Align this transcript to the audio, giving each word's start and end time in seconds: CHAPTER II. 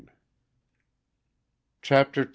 CHAPTER 1.83 2.21
II. 2.23 2.29